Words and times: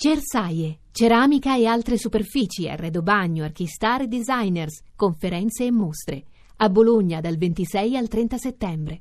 Cersaie, 0.00 0.78
ceramica 0.92 1.56
e 1.56 1.66
altre 1.66 1.98
superfici, 1.98 2.68
arredo 2.68 3.02
bagno, 3.02 3.42
archistar 3.42 4.02
e 4.02 4.06
designers, 4.06 4.80
conferenze 4.94 5.64
e 5.64 5.72
mostre. 5.72 6.22
A 6.58 6.68
Bologna 6.68 7.20
dal 7.20 7.36
26 7.36 7.96
al 7.96 8.06
30 8.06 8.38
settembre. 8.38 9.00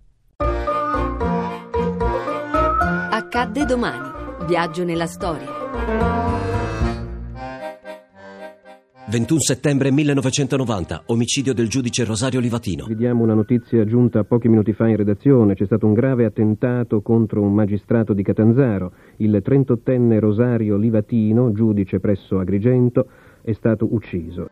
Accadde 3.11 3.65
domani. 3.65 4.47
Viaggio 4.47 4.83
nella 4.83 5.05
storia. 5.05 5.45
21 9.09 9.39
settembre 9.39 9.89
1990, 9.89 11.03
omicidio 11.05 11.53
del 11.53 11.69
giudice 11.69 12.03
Rosario 12.03 12.41
Livatino. 12.41 12.83
Vediamo 12.87 13.23
una 13.23 13.35
notizia 13.35 13.85
giunta 13.85 14.25
pochi 14.25 14.49
minuti 14.49 14.73
fa 14.73 14.89
in 14.89 14.97
redazione. 14.97 15.55
C'è 15.55 15.63
stato 15.63 15.85
un 15.85 15.93
grave 15.93 16.25
attentato 16.25 16.99
contro 17.01 17.41
un 17.41 17.53
magistrato 17.53 18.11
di 18.11 18.21
Catanzaro. 18.21 18.91
Il 19.17 19.41
38enne 19.41 20.19
Rosario 20.19 20.75
Livatino, 20.75 21.53
giudice 21.53 22.01
presso 22.01 22.37
Agrigento, 22.37 23.07
è 23.43 23.53
stato 23.53 23.87
ucciso. 23.89 24.49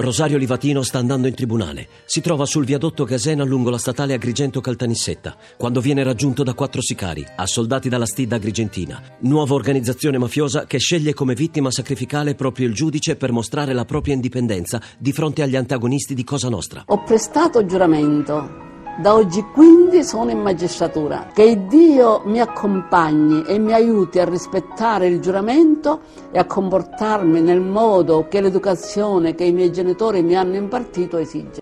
Rosario 0.00 0.38
Livatino 0.38 0.82
sta 0.82 0.98
andando 0.98 1.26
in 1.26 1.34
tribunale. 1.34 1.88
Si 2.04 2.20
trova 2.20 2.46
sul 2.46 2.64
viadotto 2.64 3.02
Gasena 3.02 3.42
lungo 3.42 3.68
la 3.68 3.78
statale 3.78 4.14
Agrigento-Caltanissetta, 4.14 5.36
quando 5.56 5.80
viene 5.80 6.04
raggiunto 6.04 6.44
da 6.44 6.54
quattro 6.54 6.80
sicari, 6.80 7.26
assoldati 7.34 7.88
dalla 7.88 8.06
stida 8.06 8.36
agrigentina. 8.36 9.02
Nuova 9.22 9.54
organizzazione 9.54 10.16
mafiosa 10.16 10.66
che 10.66 10.78
sceglie 10.78 11.14
come 11.14 11.34
vittima 11.34 11.72
sacrificale 11.72 12.36
proprio 12.36 12.68
il 12.68 12.74
giudice 12.74 13.16
per 13.16 13.32
mostrare 13.32 13.72
la 13.72 13.84
propria 13.84 14.14
indipendenza 14.14 14.80
di 14.98 15.10
fronte 15.10 15.42
agli 15.42 15.56
antagonisti 15.56 16.14
di 16.14 16.22
Cosa 16.22 16.48
Nostra. 16.48 16.84
Ho 16.86 17.02
prestato 17.02 17.66
giuramento 17.66 18.67
da 18.98 19.14
oggi 19.14 19.42
quindi 19.42 20.02
sono 20.02 20.30
in 20.30 20.40
magistratura. 20.40 21.30
Che 21.32 21.66
Dio 21.66 22.22
mi 22.24 22.40
accompagni 22.40 23.44
e 23.44 23.58
mi 23.58 23.72
aiuti 23.72 24.18
a 24.18 24.28
rispettare 24.28 25.06
il 25.06 25.20
giuramento 25.20 26.00
e 26.32 26.38
a 26.38 26.44
comportarmi 26.44 27.40
nel 27.40 27.60
modo 27.60 28.26
che 28.28 28.40
l'educazione 28.40 29.36
che 29.36 29.44
i 29.44 29.52
miei 29.52 29.70
genitori 29.70 30.22
mi 30.22 30.34
hanno 30.34 30.56
impartito 30.56 31.16
esige. 31.16 31.60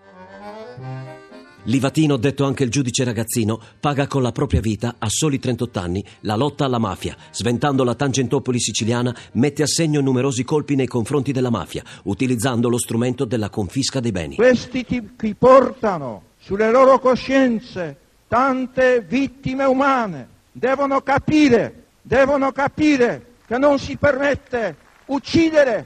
Livatino, 1.65 2.15
detto 2.15 2.45
anche 2.45 2.63
il 2.63 2.71
giudice 2.71 3.03
ragazzino, 3.03 3.59
paga 3.79 4.07
con 4.07 4.21
la 4.21 4.31
propria 4.31 4.61
vita, 4.61 4.95
a 4.97 5.07
soli 5.09 5.37
38 5.37 5.79
anni, 5.79 6.03
la 6.21 6.37
lotta 6.37 6.63
alla 6.63 6.79
mafia. 6.79 7.15
Sventando 7.29 7.83
la 7.83 7.93
Tangentopoli 7.93 8.57
siciliana, 8.57 9.13
mette 9.33 9.63
a 9.63 9.67
segno 9.67 9.99
numerosi 9.99 10.45
colpi 10.45 10.75
nei 10.75 10.87
confronti 10.87 11.33
della 11.33 11.49
mafia, 11.49 11.83
utilizzando 12.03 12.69
lo 12.69 12.77
strumento 12.77 13.25
della 13.25 13.49
confisca 13.49 13.99
dei 13.99 14.13
beni. 14.13 14.35
Questi 14.35 14.85
ti 14.85 15.35
portano 15.37 16.26
sulle 16.39 16.71
loro 16.71 16.99
coscienze 16.99 17.97
tante 18.27 19.01
vittime 19.01 19.63
umane. 19.65 20.35
Devono 20.51 21.01
capire, 21.01 21.85
devono 22.01 22.51
capire 22.51 23.33
che 23.45 23.57
non 23.57 23.79
si 23.79 23.95
permette 23.97 24.75
uccidere 25.05 25.85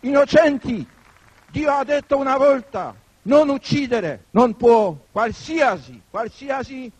innocenti. 0.00 0.86
Dio 1.50 1.70
ha 1.70 1.84
detto 1.84 2.16
una 2.16 2.36
volta, 2.36 2.94
non 3.22 3.48
uccidere, 3.48 4.24
non 4.30 4.56
può 4.56 4.96
qualsiasi, 5.10 6.00
qualsiasi 6.10 6.90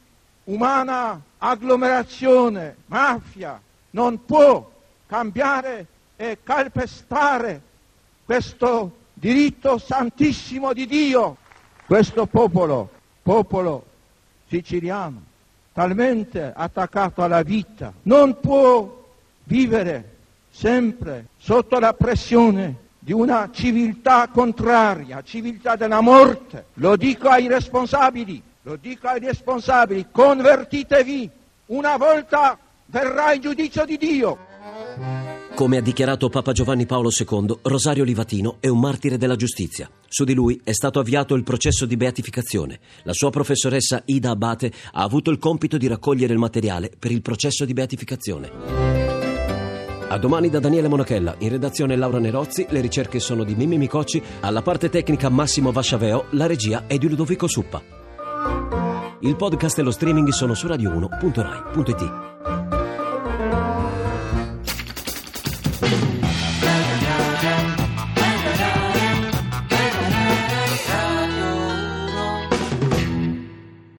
umana 0.45 1.21
agglomerazione, 1.39 2.77
mafia, 2.87 3.61
non 3.91 4.25
può 4.25 4.71
cambiare 5.07 5.87
e 6.17 6.39
calpestare 6.43 7.61
questo 8.25 8.97
diritto 9.15 9.79
santissimo 9.79 10.73
di 10.73 10.87
Dio. 10.87 11.37
Questo 11.89 12.27
popolo 12.27 12.91
popolo 13.23 13.83
siciliano, 14.47 15.23
talmente 15.73 16.53
attaccato 16.55 17.23
alla 17.23 17.41
vita, 17.41 17.95
non 18.03 18.39
può 18.41 19.07
vivere 19.45 20.17
sempre 20.51 21.29
sotto 21.39 21.79
la 21.79 21.95
pressione 21.95 22.77
di 22.99 23.15
una 23.15 23.49
civiltà 23.51 24.29
contraria, 24.29 25.23
civiltà 25.23 25.77
della 25.77 26.03
morte. 26.03 26.67
Lo 26.75 26.95
dico 26.97 27.31
ai 27.31 27.49
responsabili, 27.49 28.43
lo 28.65 28.77
dico 28.77 29.09
ai 29.09 29.21
responsabili, 29.21 30.09
convertitevi, 30.11 31.31
una 31.69 31.97
volta 31.97 32.59
verrà 32.85 33.33
il 33.33 33.41
giudizio 33.41 33.87
di 33.87 33.97
Dio. 33.97 34.39
Come 35.59 35.77
ha 35.77 35.81
dichiarato 35.81 36.29
Papa 36.29 36.53
Giovanni 36.53 36.87
Paolo 36.87 37.11
II, 37.11 37.59
Rosario 37.63 38.05
Livatino 38.05 38.59
è 38.61 38.69
un 38.69 38.79
martire 38.79 39.17
della 39.17 39.35
giustizia. 39.35 39.91
Su 40.07 40.23
di 40.23 40.33
lui 40.33 40.61
è 40.63 40.71
stato 40.71 41.01
avviato 41.01 41.35
il 41.35 41.43
processo 41.43 41.85
di 41.85 41.97
beatificazione. 41.97 42.79
La 43.03 43.13
sua 43.13 43.31
professoressa 43.31 44.03
Ida 44.05 44.31
Abate 44.31 44.71
ha 44.93 45.03
avuto 45.03 45.33
il 45.33 45.39
compito 45.39 45.77
di 45.77 45.89
raccogliere 45.89 46.33
il 46.33 46.39
materiale 46.39 46.93
per 46.97 47.11
il 47.11 47.23
processo 47.23 47.65
di 47.65 47.73
beatificazione. 47.73 48.53
A 50.07 50.17
domani 50.17 50.49
da 50.49 50.61
Daniele 50.61 50.87
Monachella, 50.87 51.35
in 51.39 51.49
redazione 51.49 51.97
Laura 51.97 52.21
Nerozzi, 52.21 52.65
le 52.71 52.81
ricerche 52.81 53.19
sono 53.19 53.43
di 53.43 53.57
Mimmi 53.57 53.79
Micocci, 53.79 54.23
alla 54.39 54.63
parte 54.63 54.89
tecnica 54.91 55.29
Massimo 55.29 55.73
Vasciaveo, 55.73 56.27
la 56.31 56.47
regia 56.47 56.87
è 56.87 56.97
di 56.99 57.09
Ludovico 57.09 57.49
Suppa. 57.49 57.83
Il 59.23 59.35
podcast 59.35 59.77
e 59.81 59.83
lo 59.83 59.91
streaming 59.91 60.29
sono 60.29 60.55
su 60.55 60.69
radio1.rai.it. 60.69 62.28